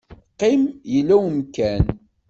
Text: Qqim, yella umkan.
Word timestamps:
Qqim, 0.31 0.63
yella 0.91 1.15
umkan. 1.27 1.83